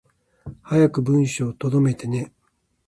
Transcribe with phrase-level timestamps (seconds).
[0.63, 2.33] 早く文章溜めてね